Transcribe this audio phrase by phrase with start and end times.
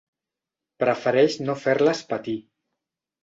[0.83, 2.37] Prefereix no fer-les patir.